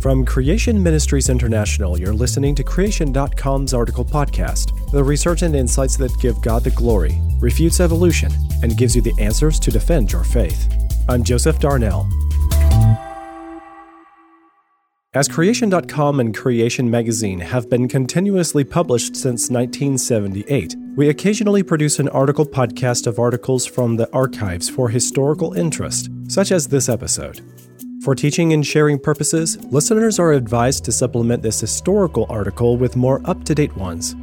[0.00, 6.18] From Creation Ministries International, you're listening to Creation.com's article podcast, the research and insights that
[6.20, 8.32] give God the glory, refutes evolution,
[8.62, 10.72] and gives you the answers to defend your faith.
[11.06, 12.08] I'm Joseph Darnell.
[15.12, 22.08] As Creation.com and Creation Magazine have been continuously published since 1978, we occasionally produce an
[22.08, 27.42] article podcast of articles from the archives for historical interest, such as this episode.
[28.02, 33.20] For teaching and sharing purposes, listeners are advised to supplement this historical article with more
[33.26, 34.16] up to date ones.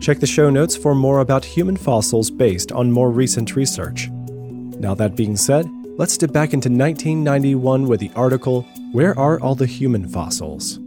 [0.00, 4.08] Check the show notes for more about human fossils based on more recent research.
[4.08, 5.66] Now, that being said,
[5.98, 8.62] let's dip back into 1991 with the article
[8.92, 10.78] Where Are All the Human Fossils?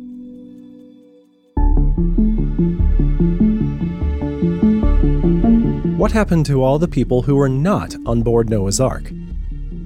[5.95, 9.11] What happened to all the people who were not on board Noah's Ark?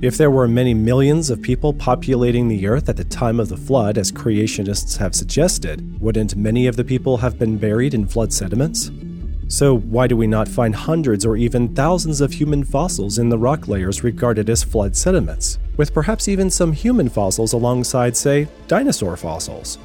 [0.01, 3.55] If there were many millions of people populating the earth at the time of the
[3.55, 8.33] flood, as creationists have suggested, wouldn't many of the people have been buried in flood
[8.33, 8.91] sediments?
[9.47, 13.37] So, why do we not find hundreds or even thousands of human fossils in the
[13.37, 19.15] rock layers regarded as flood sediments, with perhaps even some human fossils alongside, say, dinosaur
[19.15, 19.77] fossils?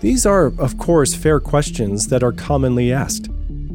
[0.00, 3.28] These are, of course, fair questions that are commonly asked,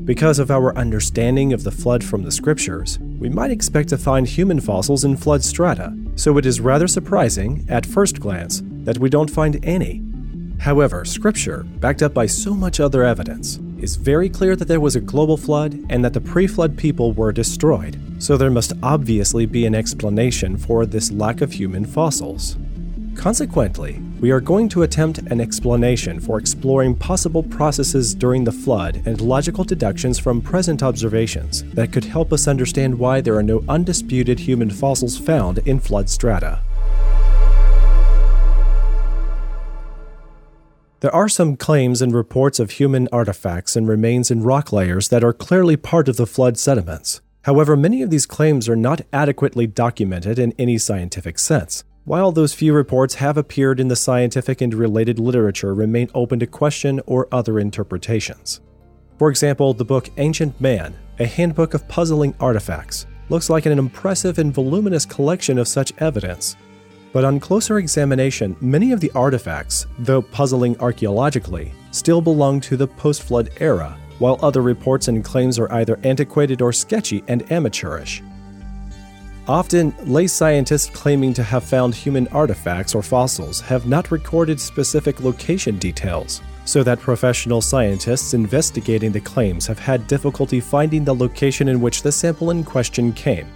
[0.05, 4.27] because of our understanding of the flood from the scriptures, we might expect to find
[4.27, 9.09] human fossils in flood strata, so it is rather surprising, at first glance, that we
[9.09, 10.01] don't find any.
[10.59, 14.95] However, scripture, backed up by so much other evidence, is very clear that there was
[14.95, 19.45] a global flood and that the pre flood people were destroyed, so there must obviously
[19.45, 22.57] be an explanation for this lack of human fossils.
[23.15, 29.01] Consequently, we are going to attempt an explanation for exploring possible processes during the flood
[29.05, 33.63] and logical deductions from present observations that could help us understand why there are no
[33.67, 36.61] undisputed human fossils found in flood strata.
[41.01, 45.23] There are some claims and reports of human artifacts and remains in rock layers that
[45.23, 47.21] are clearly part of the flood sediments.
[47.43, 51.85] However, many of these claims are not adequately documented in any scientific sense.
[52.05, 56.47] While those few reports have appeared in the scientific and related literature remain open to
[56.47, 58.61] question or other interpretations.
[59.19, 64.39] For example, the book Ancient Man, a handbook of puzzling artifacts, looks like an impressive
[64.39, 66.55] and voluminous collection of such evidence.
[67.11, 72.87] But on closer examination, many of the artifacts, though puzzling archaeologically, still belong to the
[72.87, 78.23] post flood era, while other reports and claims are either antiquated or sketchy and amateurish.
[79.49, 85.21] Often, lay scientists claiming to have found human artifacts or fossils have not recorded specific
[85.21, 91.67] location details, so that professional scientists investigating the claims have had difficulty finding the location
[91.67, 93.47] in which the sample in question came.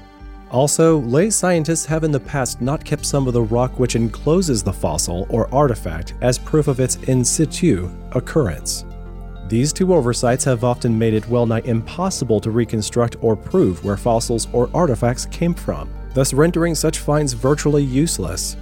[0.49, 4.63] Also, lay scientists have in the past not kept some of the rock which encloses
[4.63, 8.83] the fossil or artifact as proof of its in situ occurrence.
[9.53, 13.97] These two oversights have often made it well nigh impossible to reconstruct or prove where
[13.97, 18.57] fossils or artifacts came from, thus rendering such finds virtually useless.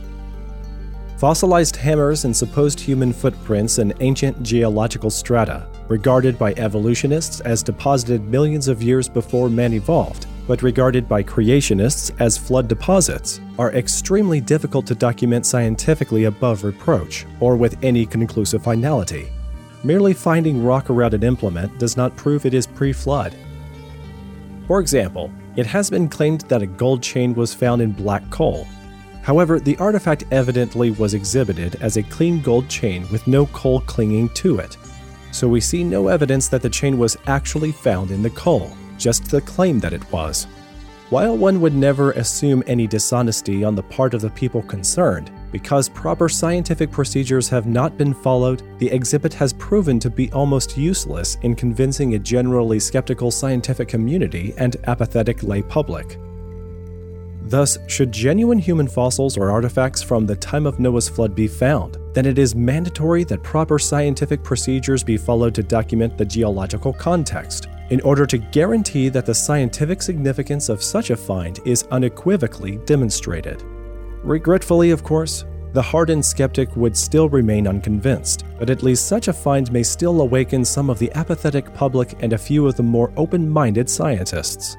[1.15, 8.27] Fossilized hammers and supposed human footprints in ancient geological strata, regarded by evolutionists as deposited
[8.27, 14.41] millions of years before man evolved, but regarded by creationists as flood deposits, are extremely
[14.41, 19.31] difficult to document scientifically above reproach, or with any conclusive finality.
[19.83, 23.35] Merely finding rock around an implement does not prove it is pre flood.
[24.67, 28.67] For example, it has been claimed that a gold chain was found in black coal.
[29.23, 34.29] However, the artifact evidently was exhibited as a clean gold chain with no coal clinging
[34.29, 34.77] to it.
[35.31, 39.25] So we see no evidence that the chain was actually found in the coal, just
[39.25, 40.45] the claim that it was.
[41.09, 45.89] While one would never assume any dishonesty on the part of the people concerned, because
[45.89, 51.37] proper scientific procedures have not been followed, the exhibit has proven to be almost useless
[51.43, 56.17] in convincing a generally skeptical scientific community and apathetic lay public.
[57.43, 61.97] Thus, should genuine human fossils or artifacts from the time of Noah's flood be found,
[62.13, 67.67] then it is mandatory that proper scientific procedures be followed to document the geological context,
[67.89, 73.61] in order to guarantee that the scientific significance of such a find is unequivocally demonstrated.
[74.23, 79.33] Regretfully, of course, the hardened skeptic would still remain unconvinced, but at least such a
[79.33, 83.11] find may still awaken some of the apathetic public and a few of the more
[83.15, 84.77] open minded scientists.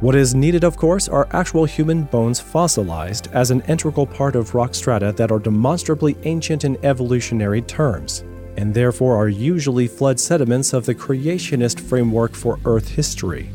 [0.00, 4.54] What is needed, of course, are actual human bones fossilized as an integral part of
[4.54, 8.24] rock strata that are demonstrably ancient in evolutionary terms,
[8.56, 13.50] and therefore are usually flood sediments of the creationist framework for Earth history.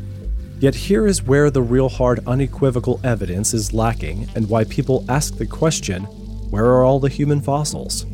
[0.58, 5.36] Yet here is where the real hard, unequivocal evidence is lacking, and why people ask
[5.36, 6.04] the question
[6.50, 8.06] Where are all the human fossils?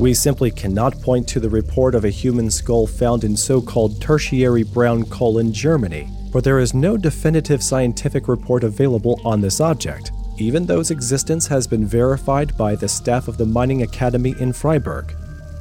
[0.00, 4.02] We simply cannot point to the report of a human skull found in so called
[4.02, 9.60] tertiary brown coal in Germany, for there is no definitive scientific report available on this
[9.60, 14.34] object, even though its existence has been verified by the staff of the Mining Academy
[14.40, 15.14] in Freiberg.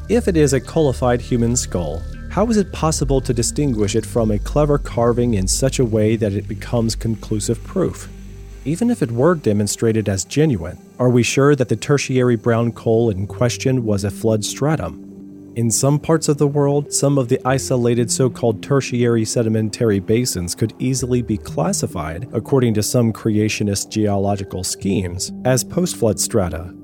[0.07, 4.29] If it is a coalified human skull, how is it possible to distinguish it from
[4.29, 8.07] a clever carving in such a way that it becomes conclusive proof?
[8.65, 13.09] Even if it were demonstrated as genuine, are we sure that the tertiary brown coal
[13.09, 15.53] in question was a flood stratum?
[15.55, 20.53] In some parts of the world, some of the isolated so called tertiary sedimentary basins
[20.53, 26.75] could easily be classified, according to some creationist geological schemes, as post flood strata.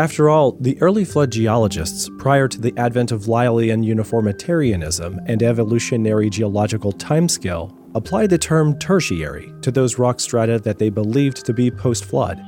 [0.00, 6.30] After all, the early flood geologists, prior to the advent of Lyellian uniformitarianism and evolutionary
[6.30, 11.70] geological timescale, applied the term tertiary to those rock strata that they believed to be
[11.70, 12.38] post flood.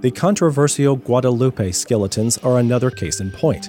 [0.00, 3.68] The controversial Guadeloupe skeletons are another case in point.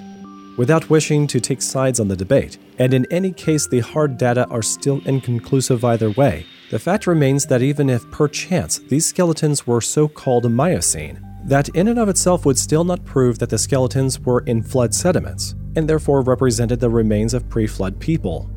[0.56, 4.46] Without wishing to take sides on the debate, and in any case the hard data
[4.46, 9.80] are still inconclusive either way, the fact remains that even if perchance these skeletons were
[9.80, 14.20] so called Miocene, that in and of itself would still not prove that the skeletons
[14.20, 18.50] were in flood sediments, and therefore represented the remains of pre flood people.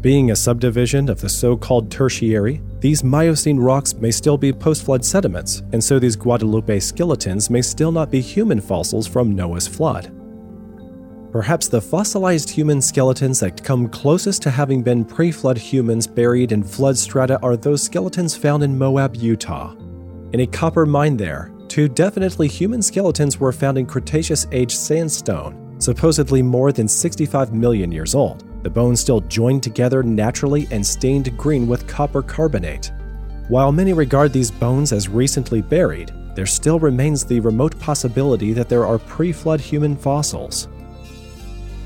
[0.00, 4.84] Being a subdivision of the so called Tertiary, these Miocene rocks may still be post
[4.84, 9.68] flood sediments, and so these Guadeloupe skeletons may still not be human fossils from Noah's
[9.68, 10.12] flood.
[11.30, 16.50] Perhaps the fossilized human skeletons that come closest to having been pre flood humans buried
[16.50, 19.74] in flood strata are those skeletons found in Moab, Utah.
[20.32, 25.80] In a copper mine there, two definitely human skeletons were found in Cretaceous age sandstone,
[25.80, 31.36] supposedly more than 65 million years old the bones still joined together naturally and stained
[31.36, 32.92] green with copper carbonate.
[33.48, 38.68] While many regard these bones as recently buried, there still remains the remote possibility that
[38.68, 40.68] there are pre flood human fossils.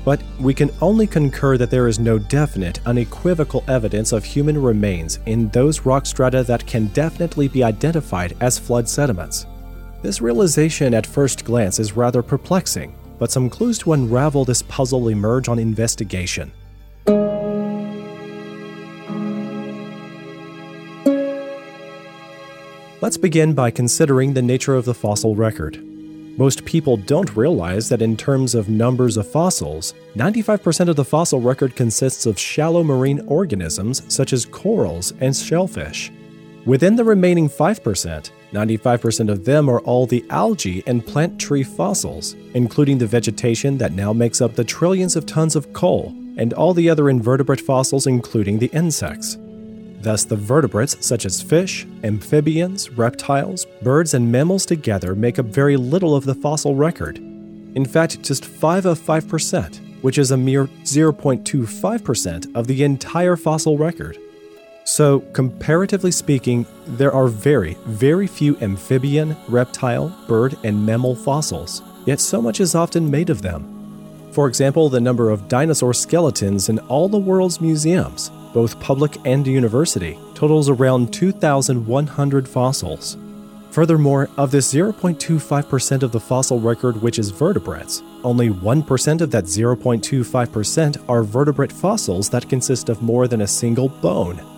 [0.05, 5.19] But we can only concur that there is no definite, unequivocal evidence of human remains
[5.25, 9.47] in those rock strata that can definitely be identified as flood sediments.
[10.03, 15.07] This realization at first glance is rather perplexing, but some clues to unravel this puzzle
[15.07, 16.51] emerge on investigation.
[23.01, 25.83] Let's begin by considering the nature of the fossil record.
[26.37, 31.41] Most people don't realize that in terms of numbers of fossils, 95% of the fossil
[31.41, 36.11] record consists of shallow marine organisms such as corals and shellfish.
[36.65, 42.33] Within the remaining 5%, 95% of them are all the algae and plant tree fossils,
[42.53, 46.73] including the vegetation that now makes up the trillions of tons of coal and all
[46.73, 49.37] the other invertebrate fossils, including the insects.
[49.99, 55.75] Thus, the vertebrates, such as fish, amphibians, reptiles, birds, and mammals together make up very
[55.75, 57.17] little of the fossil record.
[57.17, 63.77] In fact, just 5 of 5%, which is a mere 0.25% of the entire fossil
[63.77, 64.17] record.
[64.87, 72.21] So, comparatively speaking, there are very, very few amphibian, reptile, bird, and mammal fossils, yet
[72.21, 74.29] so much is often made of them.
[74.31, 79.45] For example, the number of dinosaur skeletons in all the world's museums, both public and
[79.45, 83.17] university, totals around 2,100 fossils.
[83.71, 89.43] Furthermore, of this 0.25% of the fossil record which is vertebrates, only 1% of that
[89.43, 94.56] 0.25% are vertebrate fossils that consist of more than a single bone.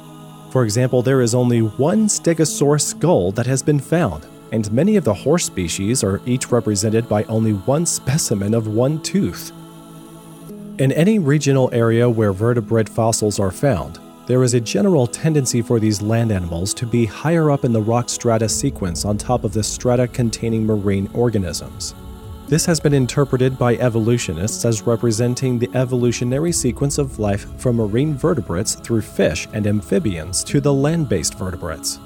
[0.49, 5.03] For example, there is only one stegosaurus skull that has been found, and many of
[5.03, 9.51] the horse species are each represented by only one specimen of one tooth.
[10.79, 15.79] In any regional area where vertebrate fossils are found, there is a general tendency for
[15.79, 19.53] these land animals to be higher up in the rock strata sequence on top of
[19.53, 21.93] the strata containing marine organisms.
[22.49, 28.15] This has been interpreted by evolutionists as representing the evolutionary sequence of life from marine
[28.15, 31.99] vertebrates through fish and amphibians to the land based vertebrates.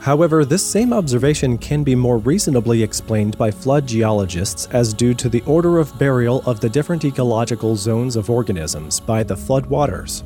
[0.00, 5.28] However, this same observation can be more reasonably explained by flood geologists as due to
[5.28, 10.24] the order of burial of the different ecological zones of organisms by the flood waters.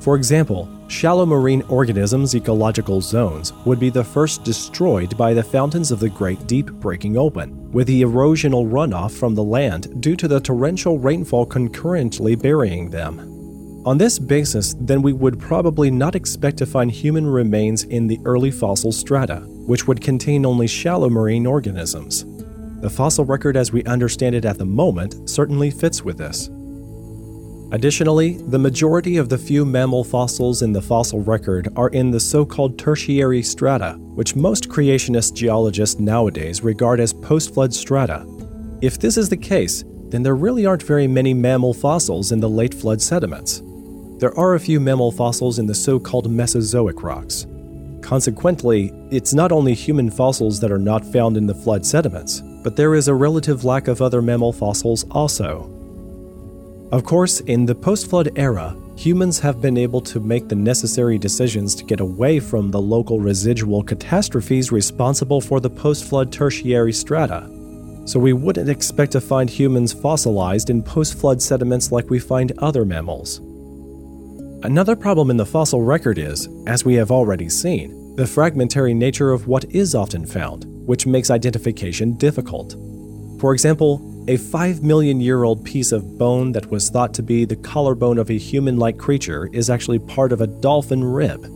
[0.00, 5.90] For example, shallow marine organisms' ecological zones would be the first destroyed by the fountains
[5.90, 10.26] of the Great Deep breaking open, with the erosional runoff from the land due to
[10.26, 13.20] the torrential rainfall concurrently burying them.
[13.84, 18.20] On this basis, then we would probably not expect to find human remains in the
[18.24, 22.24] early fossil strata, which would contain only shallow marine organisms.
[22.80, 26.48] The fossil record as we understand it at the moment certainly fits with this.
[27.72, 32.18] Additionally, the majority of the few mammal fossils in the fossil record are in the
[32.18, 38.26] so called tertiary strata, which most creationist geologists nowadays regard as post flood strata.
[38.80, 42.48] If this is the case, then there really aren't very many mammal fossils in the
[42.48, 43.62] late flood sediments.
[44.18, 47.46] There are a few mammal fossils in the so called Mesozoic rocks.
[48.02, 52.74] Consequently, it's not only human fossils that are not found in the flood sediments, but
[52.74, 55.79] there is a relative lack of other mammal fossils also.
[56.92, 61.18] Of course, in the post flood era, humans have been able to make the necessary
[61.18, 66.92] decisions to get away from the local residual catastrophes responsible for the post flood tertiary
[66.92, 67.48] strata.
[68.06, 72.50] So we wouldn't expect to find humans fossilized in post flood sediments like we find
[72.58, 73.38] other mammals.
[74.64, 79.30] Another problem in the fossil record is, as we have already seen, the fragmentary nature
[79.30, 82.72] of what is often found, which makes identification difficult.
[83.40, 87.44] For example, a 5 million year old piece of bone that was thought to be
[87.44, 91.46] the collarbone of a human like creature is actually part of a dolphin rib.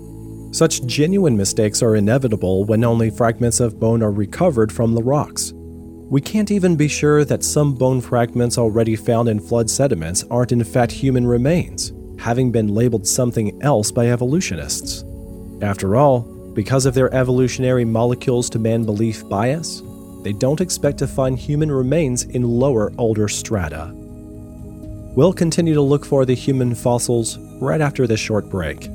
[0.54, 5.52] Such genuine mistakes are inevitable when only fragments of bone are recovered from the rocks.
[5.54, 10.52] We can't even be sure that some bone fragments already found in flood sediments aren't
[10.52, 15.04] in fact human remains, having been labeled something else by evolutionists.
[15.60, 16.20] After all,
[16.54, 19.82] because of their evolutionary molecules to man belief bias,
[20.24, 23.92] they don't expect to find human remains in lower, older strata.
[23.94, 28.88] We'll continue to look for the human fossils right after this short break.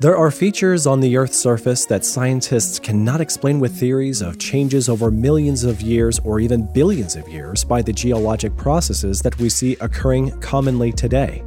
[0.00, 4.88] There are features on the Earth's surface that scientists cannot explain with theories of changes
[4.88, 9.48] over millions of years or even billions of years by the geologic processes that we
[9.48, 11.42] see occurring commonly today.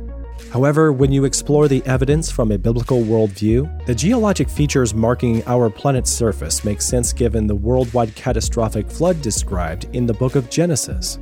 [0.52, 5.70] However, when you explore the evidence from a biblical worldview, the geologic features marking our
[5.70, 11.20] planet's surface make sense given the worldwide catastrophic flood described in the book of Genesis.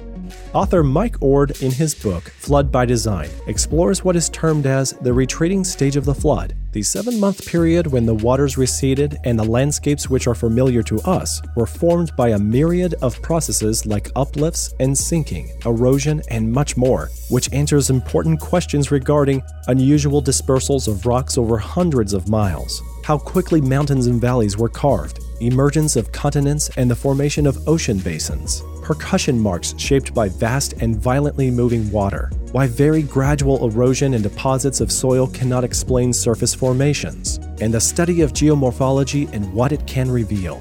[0.53, 5.13] Author Mike Oard, in his book Flood by Design, explores what is termed as the
[5.13, 9.44] retreating stage of the flood, the seven month period when the waters receded and the
[9.44, 14.74] landscapes which are familiar to us were formed by a myriad of processes like uplifts
[14.79, 21.38] and sinking, erosion, and much more, which answers important questions regarding unusual dispersals of rocks
[21.38, 26.89] over hundreds of miles, how quickly mountains and valleys were carved, emergence of continents, and
[26.89, 32.65] the formation of ocean basins, percussion marks shaped by vast and violently moving water, why
[32.65, 38.34] very gradual erosion and deposits of soil cannot explain surface formations, and the study of
[38.34, 40.60] geomorphology and what it can reveal.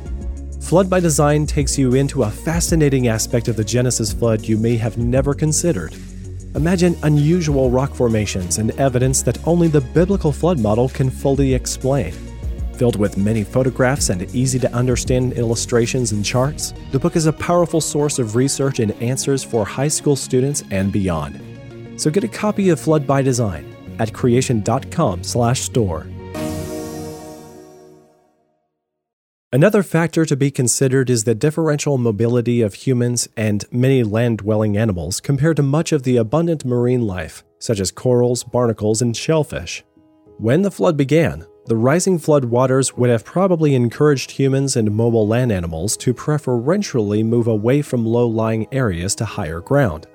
[0.60, 4.76] Flood by Design takes you into a fascinating aspect of the Genesis flood you may
[4.76, 5.94] have never considered.
[6.54, 12.12] Imagine unusual rock formations and evidence that only the biblical flood model can fully explain.
[12.78, 17.32] Filled with many photographs and easy to understand illustrations and charts, the book is a
[17.32, 21.42] powerful source of research and answers for high school students and beyond.
[22.00, 26.06] So get a copy of Flood by Design at creation.com/store.
[29.50, 34.76] Another factor to be considered is the differential mobility of humans and many land dwelling
[34.76, 39.82] animals compared to much of the abundant marine life, such as corals, barnacles, and shellfish.
[40.36, 45.28] When the flood began, the rising flood waters would have probably encouraged humans and mobile
[45.28, 50.06] land animals to preferentially move away from low lying areas to higher ground.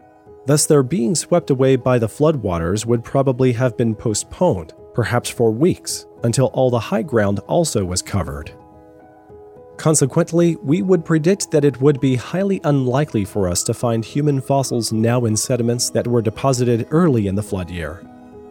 [0.47, 5.51] Thus, their being swept away by the floodwaters would probably have been postponed, perhaps for
[5.51, 8.51] weeks, until all the high ground also was covered.
[9.77, 14.41] Consequently, we would predict that it would be highly unlikely for us to find human
[14.41, 18.03] fossils now in sediments that were deposited early in the flood year.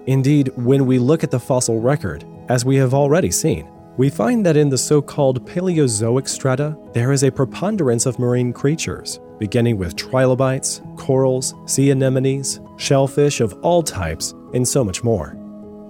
[0.06, 4.44] Indeed, when we look at the fossil record, as we have already seen, we find
[4.44, 9.78] that in the so called Paleozoic strata, there is a preponderance of marine creatures, beginning
[9.78, 15.36] with trilobites, corals, sea anemones, shellfish of all types, and so much more.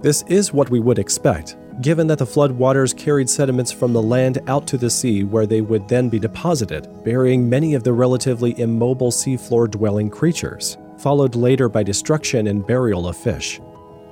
[0.01, 4.01] This is what we would expect, given that the flood waters carried sediments from the
[4.01, 7.93] land out to the sea where they would then be deposited, burying many of the
[7.93, 13.59] relatively immobile seafloor dwelling creatures, followed later by destruction and burial of fish.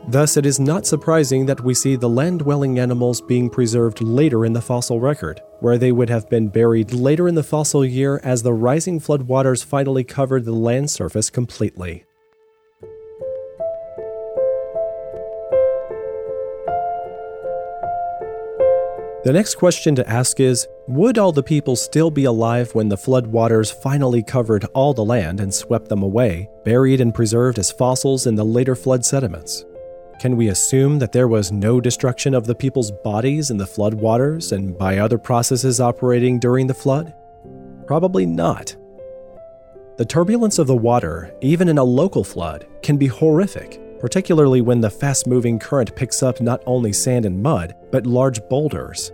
[0.08, 4.46] Thus, it is not surprising that we see the land dwelling animals being preserved later
[4.46, 8.20] in the fossil record, where they would have been buried later in the fossil year
[8.24, 12.06] as the rising floodwaters finally covered the land surface completely.
[19.24, 22.98] The next question to ask is Would all the people still be alive when the
[22.98, 28.26] floodwaters finally covered all the land and swept them away, buried and preserved as fossils
[28.26, 29.64] in the later flood sediments?
[30.22, 33.96] Can we assume that there was no destruction of the people's bodies in the flood
[33.96, 37.16] waters and by other processes operating during the flood?
[37.88, 38.76] Probably not.
[39.98, 44.80] The turbulence of the water, even in a local flood, can be horrific, particularly when
[44.80, 49.12] the fast moving current picks up not only sand and mud, but large boulders.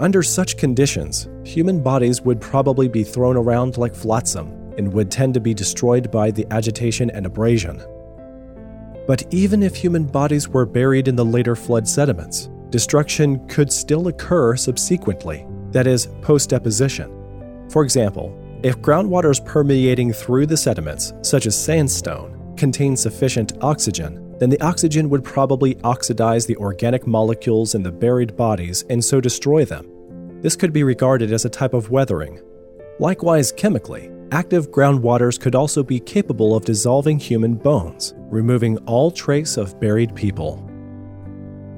[0.00, 5.34] Under such conditions, human bodies would probably be thrown around like flotsam and would tend
[5.34, 7.84] to be destroyed by the agitation and abrasion.
[9.06, 14.08] But even if human bodies were buried in the later flood sediments, destruction could still
[14.08, 17.12] occur subsequently, that is, post deposition.
[17.70, 24.50] For example, if groundwaters permeating through the sediments, such as sandstone, contain sufficient oxygen, then
[24.50, 29.64] the oxygen would probably oxidize the organic molecules in the buried bodies and so destroy
[29.64, 29.86] them.
[30.42, 32.40] This could be regarded as a type of weathering.
[32.98, 39.56] Likewise, chemically, active groundwaters could also be capable of dissolving human bones, removing all trace
[39.56, 40.62] of buried people.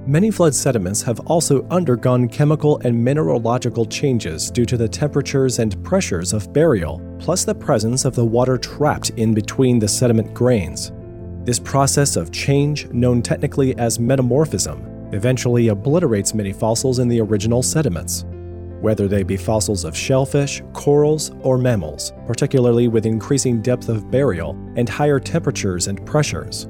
[0.07, 5.83] Many flood sediments have also undergone chemical and mineralogical changes due to the temperatures and
[5.85, 10.93] pressures of burial, plus the presence of the water trapped in between the sediment grains.
[11.45, 17.63] This process of change, known technically as metamorphism, eventually obliterates many fossils in the original
[17.63, 18.25] sediments
[18.81, 24.51] whether they be fossils of shellfish, corals, or mammals, particularly with increasing depth of burial
[24.77, 26.69] and higher temperatures and pressures.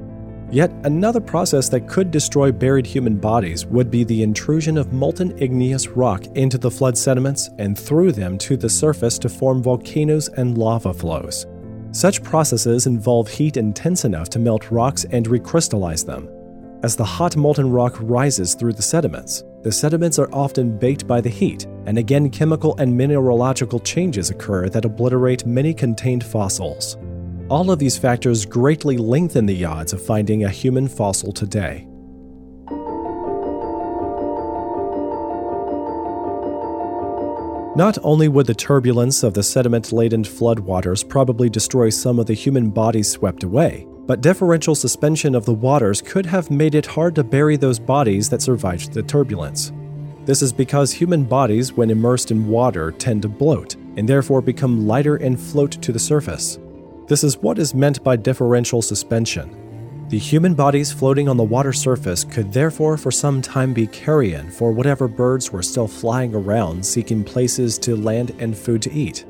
[0.51, 5.37] Yet another process that could destroy buried human bodies would be the intrusion of molten
[5.37, 10.27] igneous rock into the flood sediments and through them to the surface to form volcanoes
[10.29, 11.45] and lava flows.
[11.91, 16.27] Such processes involve heat intense enough to melt rocks and recrystallize them.
[16.81, 21.19] As the hot molten rock rises through the sediments, the sediments are often baked by
[21.19, 26.97] the heat, and again, chemical and mineralogical changes occur that obliterate many contained fossils.
[27.49, 31.85] All of these factors greatly lengthen the odds of finding a human fossil today.
[37.75, 42.33] Not only would the turbulence of the sediment laden floodwaters probably destroy some of the
[42.33, 47.13] human bodies swept away, but differential suspension of the waters could have made it hard
[47.13, 49.71] to bury those bodies that survived the turbulence.
[50.25, 54.87] This is because human bodies, when immersed in water, tend to bloat, and therefore become
[54.87, 56.57] lighter and float to the surface.
[57.05, 60.07] This is what is meant by differential suspension.
[60.09, 64.49] The human bodies floating on the water surface could therefore for some time be carrion
[64.49, 69.27] for whatever birds were still flying around seeking places to land and food to eat.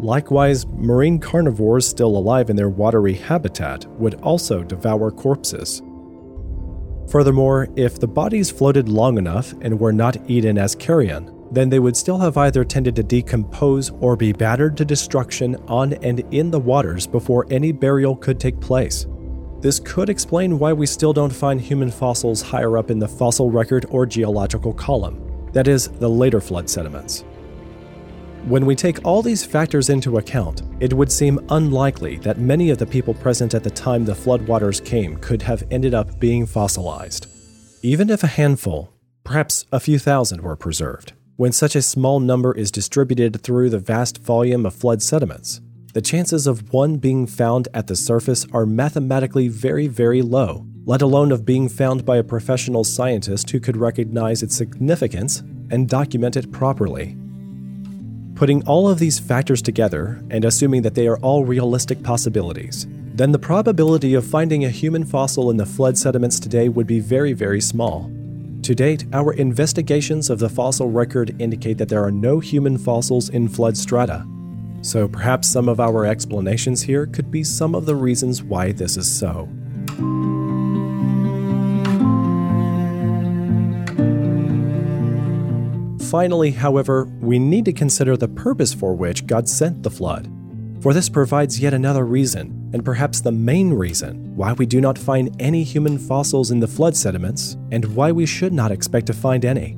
[0.00, 5.82] Likewise, marine carnivores still alive in their watery habitat would also devour corpses.
[7.10, 11.78] Furthermore, if the bodies floated long enough and were not eaten as carrion, then they
[11.78, 16.50] would still have either tended to decompose or be battered to destruction on and in
[16.50, 19.06] the waters before any burial could take place.
[19.60, 23.50] This could explain why we still don't find human fossils higher up in the fossil
[23.50, 27.24] record or geological column, that is, the later flood sediments.
[28.48, 32.78] When we take all these factors into account, it would seem unlikely that many of
[32.78, 37.26] the people present at the time the floodwaters came could have ended up being fossilized.
[37.82, 38.90] Even if a handful,
[39.22, 43.78] perhaps a few thousand, were preserved, when such a small number is distributed through the
[43.78, 45.60] vast volume of flood sediments,
[45.92, 51.02] the chances of one being found at the surface are mathematically very, very low, let
[51.02, 56.34] alone of being found by a professional scientist who could recognize its significance and document
[56.34, 57.14] it properly.
[58.38, 63.32] Putting all of these factors together and assuming that they are all realistic possibilities, then
[63.32, 67.32] the probability of finding a human fossil in the flood sediments today would be very,
[67.32, 68.08] very small.
[68.62, 73.28] To date, our investigations of the fossil record indicate that there are no human fossils
[73.28, 74.24] in flood strata.
[74.82, 78.96] So perhaps some of our explanations here could be some of the reasons why this
[78.96, 79.48] is so.
[86.08, 90.32] Finally, however, we need to consider the purpose for which God sent the flood.
[90.80, 94.96] For this provides yet another reason, and perhaps the main reason, why we do not
[94.96, 99.12] find any human fossils in the flood sediments, and why we should not expect to
[99.12, 99.76] find any.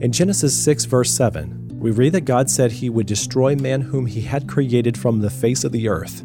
[0.00, 4.06] In Genesis 6, verse 7, we read that God said he would destroy man whom
[4.06, 6.24] he had created from the face of the earth.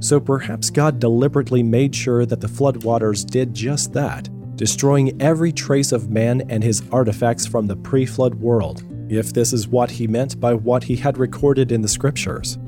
[0.00, 5.52] So perhaps God deliberately made sure that the flood waters did just that, destroying every
[5.52, 9.90] trace of man and his artifacts from the pre flood world, if this is what
[9.90, 12.58] he meant by what he had recorded in the scriptures.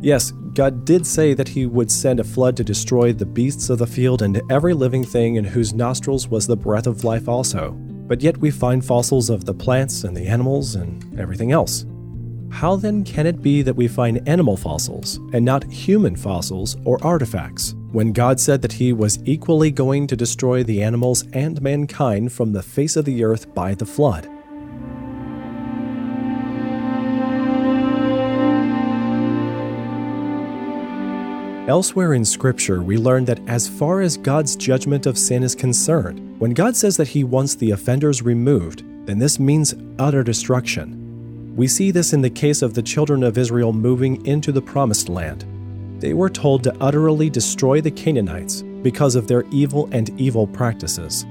[0.00, 3.78] Yes, God did say that he would send a flood to destroy the beasts of
[3.78, 7.72] the field and every living thing in whose nostrils was the breath of life also,
[7.72, 11.86] but yet we find fossils of the plants and the animals and everything else.
[12.50, 17.02] How then can it be that we find animal fossils and not human fossils or
[17.02, 17.74] artifacts?
[17.92, 22.52] when God said that he was equally going to destroy the animals and mankind from
[22.52, 24.28] the face of the earth by the flood.
[31.72, 36.38] Elsewhere in Scripture, we learn that as far as God's judgment of sin is concerned,
[36.38, 41.56] when God says that He wants the offenders removed, then this means utter destruction.
[41.56, 45.08] We see this in the case of the children of Israel moving into the Promised
[45.08, 45.46] Land.
[45.98, 51.24] They were told to utterly destroy the Canaanites because of their evil and evil practices.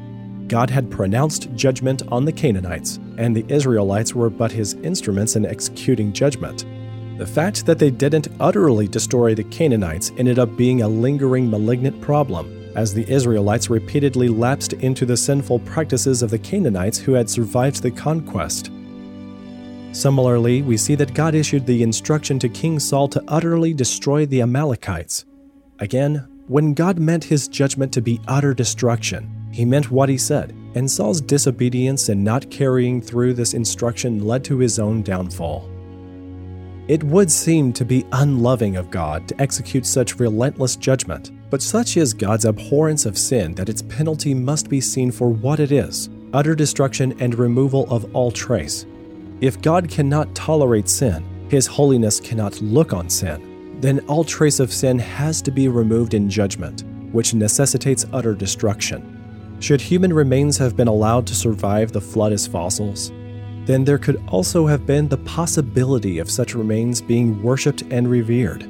[0.47, 5.45] God had pronounced judgment on the Canaanites, and the Israelites were but His instruments in
[5.45, 6.65] executing judgment.
[7.21, 12.01] The fact that they didn't utterly destroy the Canaanites ended up being a lingering malignant
[12.01, 17.29] problem, as the Israelites repeatedly lapsed into the sinful practices of the Canaanites who had
[17.29, 18.71] survived the conquest.
[19.91, 24.41] Similarly, we see that God issued the instruction to King Saul to utterly destroy the
[24.41, 25.25] Amalekites.
[25.77, 30.55] Again, when God meant his judgment to be utter destruction, he meant what he said,
[30.73, 35.70] and Saul's disobedience in not carrying through this instruction led to his own downfall.
[36.91, 41.95] It would seem to be unloving of God to execute such relentless judgment, but such
[41.95, 46.09] is God's abhorrence of sin that its penalty must be seen for what it is
[46.33, 48.85] utter destruction and removal of all trace.
[49.39, 54.73] If God cannot tolerate sin, His holiness cannot look on sin, then all trace of
[54.73, 59.55] sin has to be removed in judgment, which necessitates utter destruction.
[59.61, 63.13] Should human remains have been allowed to survive the flood as fossils,
[63.65, 68.67] then there could also have been the possibility of such remains being worshipped and revered.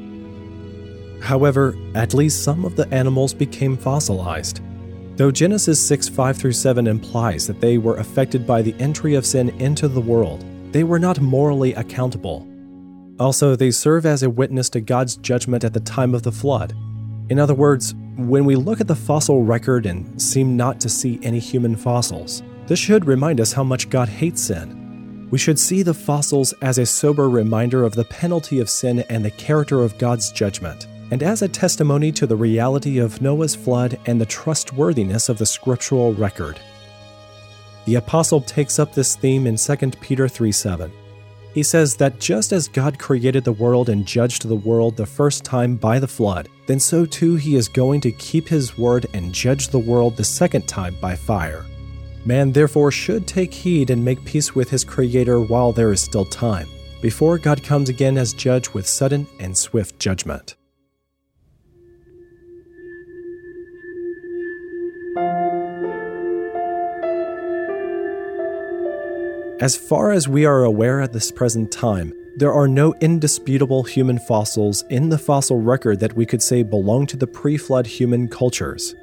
[1.22, 4.60] However, at least some of the animals became fossilized.
[5.16, 9.26] Though Genesis 6 5 through 7 implies that they were affected by the entry of
[9.26, 12.48] sin into the world, they were not morally accountable.
[13.20, 16.74] Also, they serve as a witness to God's judgment at the time of the flood.
[17.30, 21.20] In other words, when we look at the fossil record and seem not to see
[21.22, 24.81] any human fossils, this should remind us how much God hates sin
[25.32, 29.24] we should see the fossils as a sober reminder of the penalty of sin and
[29.24, 33.98] the character of God's judgment, and as a testimony to the reality of Noah's flood
[34.06, 36.60] and the trustworthiness of the scriptural record.
[37.86, 40.92] The apostle takes up this theme in 2 Peter 3:7.
[41.54, 45.44] He says that just as God created the world and judged the world the first
[45.44, 49.34] time by the flood, then so too he is going to keep his word and
[49.34, 51.66] judge the world the second time by fire.
[52.24, 56.26] Man therefore should take heed and make peace with his Creator while there is still
[56.26, 56.68] time,
[57.02, 60.56] before God comes again as judge with sudden and swift judgment.
[69.60, 74.18] As far as we are aware at this present time, there are no indisputable human
[74.18, 78.28] fossils in the fossil record that we could say belong to the pre flood human
[78.28, 78.96] cultures.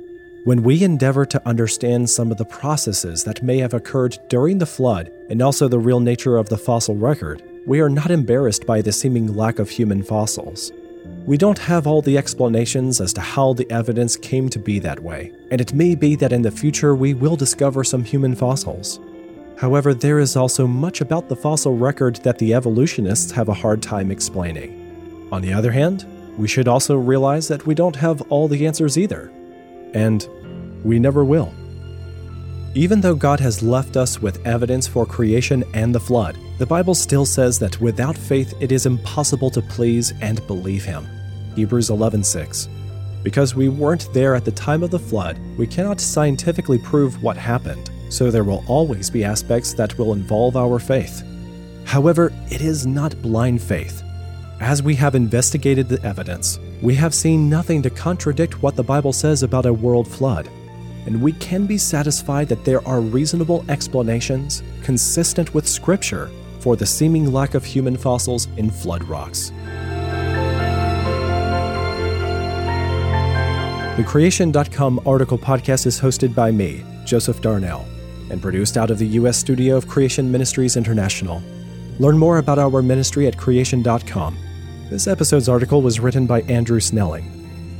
[0.49, 4.65] When we endeavor to understand some of the processes that may have occurred during the
[4.65, 8.81] flood and also the real nature of the fossil record, we are not embarrassed by
[8.81, 10.73] the seeming lack of human fossils.
[11.27, 15.03] We don't have all the explanations as to how the evidence came to be that
[15.03, 19.01] way, and it may be that in the future we will discover some human fossils.
[19.59, 23.83] However, there is also much about the fossil record that the evolutionists have a hard
[23.83, 25.29] time explaining.
[25.31, 26.07] On the other hand,
[26.39, 29.31] we should also realize that we don't have all the answers either.
[29.95, 30.29] And
[30.85, 31.53] we never will.
[32.75, 36.95] Even though God has left us with evidence for creation and the flood, the Bible
[36.95, 41.07] still says that without faith it is impossible to please and believe him.
[41.57, 42.69] Hebrews 11:6.
[43.23, 47.37] Because we weren't there at the time of the flood, we cannot scientifically prove what
[47.37, 51.25] happened, so there will always be aspects that will involve our faith.
[51.85, 54.03] However, it is not blind faith.
[54.61, 59.13] As we have investigated the evidence, we have seen nothing to contradict what the Bible
[59.13, 60.49] says about a world flood
[61.09, 66.85] and we can be satisfied that there are reasonable explanations consistent with Scripture for the
[66.85, 69.51] seeming lack of human fossils in flood rocks.
[73.97, 77.87] The Creation.com article podcast is hosted by me, Joseph Darnell,
[78.31, 79.39] and produced out of the U.S.
[79.39, 81.43] studio of Creation Ministries International.
[81.99, 84.37] Learn more about our ministry at Creation.com.
[84.91, 87.38] This episode's article was written by Andrew Snelling.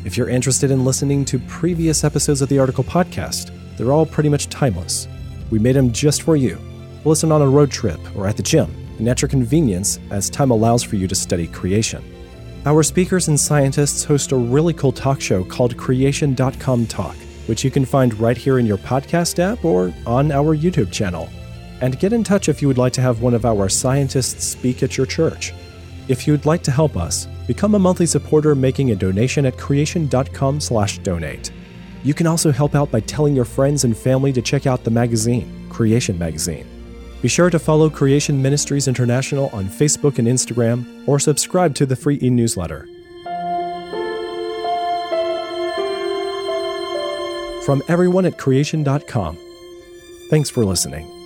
[0.09, 4.31] If you're interested in listening to previous episodes of the Article Podcast, they're all pretty
[4.31, 5.07] much timeless.
[5.51, 6.59] We made them just for you.
[7.05, 10.51] Listen on a road trip or at the gym, and at your convenience as time
[10.51, 12.03] allows for you to study creation.
[12.65, 17.71] Our speakers and scientists host a really cool talk show called Creation.com Talk, which you
[17.71, 21.29] can find right here in your podcast app or on our YouTube channel.
[21.83, 24.83] And get in touch if you would like to have one of our scientists speak
[24.83, 25.53] at your church.
[26.09, 31.51] If you'd like to help us, become a monthly supporter making a donation at creation.com/donate.
[32.05, 34.91] You can also help out by telling your friends and family to check out the
[34.91, 36.67] magazine, Creation Magazine.
[37.21, 41.97] Be sure to follow Creation Ministries International on Facebook and Instagram or subscribe to the
[41.97, 42.87] free e-newsletter.
[47.65, 49.37] From everyone at creation.com,
[50.31, 51.18] thanks for listening.